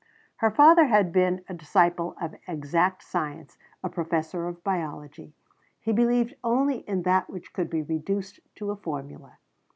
[0.37, 5.35] Her father had been a disciple of exact science, a professor of biology.
[5.79, 9.37] He believed only in that which could be reduced to a formula.